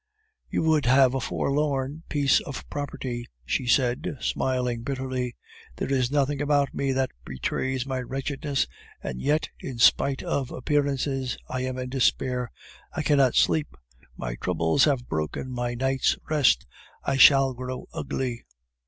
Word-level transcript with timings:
"You 0.49 0.63
would 0.63 0.87
have 0.87 1.13
a 1.13 1.19
forlorn 1.21 2.01
piece 2.09 2.39
of 2.39 2.67
property," 2.71 3.27
she 3.45 3.67
said, 3.67 4.17
smiling 4.19 4.81
bitterly. 4.81 5.35
"There 5.75 5.93
is 5.93 6.09
nothing 6.09 6.41
about 6.41 6.73
me 6.73 6.91
that 6.93 7.11
betrays 7.23 7.85
my 7.85 7.99
wretchedness; 8.01 8.65
and 9.03 9.21
yet, 9.21 9.49
in 9.59 9.77
spite 9.77 10.23
of 10.23 10.49
appearances, 10.49 11.37
I 11.47 11.61
am 11.65 11.77
in 11.77 11.89
despair. 11.89 12.49
I 12.91 13.03
cannot 13.03 13.35
sleep; 13.35 13.77
my 14.17 14.33
troubles 14.33 14.85
have 14.85 15.07
broken 15.07 15.51
my 15.51 15.75
night's 15.75 16.17
rest; 16.27 16.65
I 17.03 17.15
shall 17.17 17.53
grow 17.53 17.85
ugly." 17.93 18.47